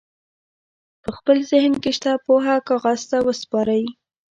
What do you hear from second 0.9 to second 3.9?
په خپل ذهن کې شته پوهه کاغذ ته وسپارئ.